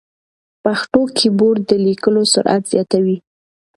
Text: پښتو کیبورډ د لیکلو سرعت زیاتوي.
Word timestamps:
پښتو 0.63 1.01
کیبورډ 1.17 1.59
د 1.69 1.71
لیکلو 1.87 2.21
سرعت 2.33 2.63
زیاتوي. 2.73 3.17